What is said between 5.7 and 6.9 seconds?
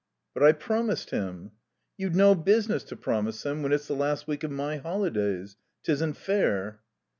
'Tisn't fair."